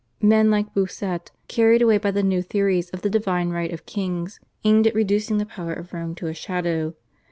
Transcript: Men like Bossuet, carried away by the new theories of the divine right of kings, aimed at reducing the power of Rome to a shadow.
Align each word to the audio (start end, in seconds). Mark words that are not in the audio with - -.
Men 0.19 0.49
like 0.49 0.73
Bossuet, 0.73 1.29
carried 1.47 1.83
away 1.83 1.99
by 1.99 2.09
the 2.09 2.23
new 2.23 2.41
theories 2.41 2.89
of 2.89 3.03
the 3.03 3.09
divine 3.11 3.51
right 3.51 3.71
of 3.71 3.85
kings, 3.85 4.39
aimed 4.63 4.87
at 4.87 4.95
reducing 4.95 5.37
the 5.37 5.45
power 5.45 5.73
of 5.73 5.93
Rome 5.93 6.15
to 6.15 6.25
a 6.27 6.33
shadow. 6.33 6.95